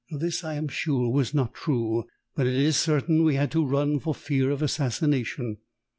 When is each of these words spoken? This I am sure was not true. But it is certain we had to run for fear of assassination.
This 0.09 0.43
I 0.43 0.55
am 0.55 0.67
sure 0.67 1.11
was 1.11 1.31
not 1.31 1.53
true. 1.53 2.05
But 2.33 2.47
it 2.47 2.55
is 2.55 2.75
certain 2.75 3.23
we 3.23 3.35
had 3.35 3.51
to 3.51 3.63
run 3.63 3.99
for 3.99 4.15
fear 4.15 4.49
of 4.49 4.63
assassination. 4.63 5.57